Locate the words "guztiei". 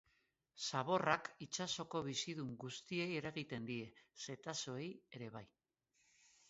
2.65-3.07